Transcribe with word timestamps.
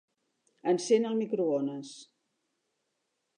Encén 0.71 1.05
el 1.09 1.19
microones. 1.19 1.93